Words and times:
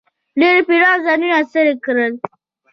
ډېرو 0.39 0.61
پیرانو 0.69 1.03
ځانونه 1.05 1.35
ستړي 1.49 1.73
کړل. 1.85 2.13